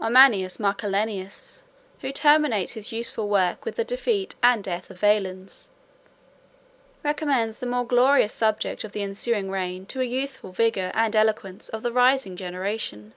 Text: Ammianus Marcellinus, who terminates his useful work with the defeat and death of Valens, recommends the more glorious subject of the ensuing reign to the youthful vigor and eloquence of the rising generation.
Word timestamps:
Ammianus 0.00 0.58
Marcellinus, 0.58 1.60
who 2.00 2.10
terminates 2.10 2.72
his 2.72 2.90
useful 2.90 3.28
work 3.28 3.66
with 3.66 3.76
the 3.76 3.84
defeat 3.84 4.34
and 4.42 4.64
death 4.64 4.88
of 4.88 4.98
Valens, 4.98 5.68
recommends 7.02 7.60
the 7.60 7.66
more 7.66 7.86
glorious 7.86 8.32
subject 8.32 8.82
of 8.82 8.92
the 8.92 9.02
ensuing 9.02 9.50
reign 9.50 9.84
to 9.84 9.98
the 9.98 10.06
youthful 10.06 10.52
vigor 10.52 10.90
and 10.94 11.14
eloquence 11.14 11.68
of 11.68 11.82
the 11.82 11.92
rising 11.92 12.34
generation. 12.34 13.12